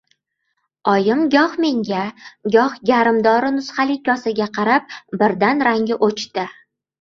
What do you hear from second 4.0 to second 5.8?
kosaga qarab birdan